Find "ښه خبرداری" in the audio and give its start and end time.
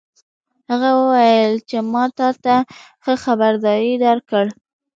3.03-3.93